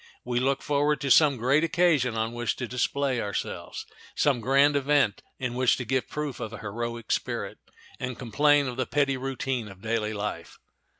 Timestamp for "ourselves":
3.21-3.85